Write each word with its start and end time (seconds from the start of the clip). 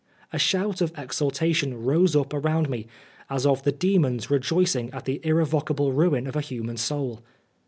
A 0.33 0.39
shout 0.39 0.81
of 0.81 0.93
exultation 0.97 1.83
rose 1.85 2.15
up 2.15 2.33
around 2.33 2.71
me, 2.71 2.87
as 3.29 3.45
of 3.45 3.61
the 3.61 3.71
demons 3.71 4.31
rejoicing 4.31 4.89
at 4.91 5.05
the 5.05 5.19
irre 5.23 5.45
vocable 5.45 5.93
ruin 5.95 6.25
of 6.25 6.35
a 6.35 6.41
human 6.41 6.77
soul. 6.77 7.21